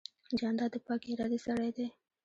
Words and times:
جانداد 0.39 0.71
د 0.73 0.77
پاکې 0.85 1.07
ارادې 1.13 1.39
سړی 1.45 1.69
دی. 1.77 1.87